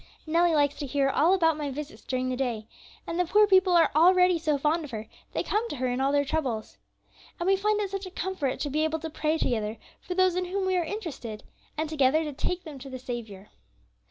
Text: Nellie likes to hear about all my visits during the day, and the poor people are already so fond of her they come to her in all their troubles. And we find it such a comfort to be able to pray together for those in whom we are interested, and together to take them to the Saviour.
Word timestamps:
Nellie 0.25 0.55
likes 0.55 0.73
to 0.79 0.87
hear 0.87 1.09
about 1.09 1.43
all 1.43 1.53
my 1.53 1.69
visits 1.69 2.01
during 2.03 2.29
the 2.29 2.35
day, 2.35 2.65
and 3.05 3.19
the 3.19 3.25
poor 3.25 3.45
people 3.45 3.73
are 3.73 3.91
already 3.95 4.39
so 4.39 4.57
fond 4.57 4.83
of 4.83 4.89
her 4.89 5.07
they 5.33 5.43
come 5.43 5.69
to 5.69 5.75
her 5.75 5.85
in 5.89 6.01
all 6.01 6.11
their 6.11 6.25
troubles. 6.25 6.79
And 7.39 7.45
we 7.45 7.55
find 7.55 7.79
it 7.79 7.91
such 7.91 8.07
a 8.07 8.09
comfort 8.09 8.59
to 8.61 8.71
be 8.71 8.83
able 8.83 8.97
to 8.97 9.11
pray 9.11 9.37
together 9.37 9.77
for 10.01 10.15
those 10.15 10.35
in 10.35 10.45
whom 10.45 10.65
we 10.65 10.75
are 10.75 10.83
interested, 10.83 11.43
and 11.77 11.87
together 11.87 12.23
to 12.23 12.33
take 12.33 12.63
them 12.63 12.79
to 12.79 12.89
the 12.89 12.97
Saviour. 12.97 13.49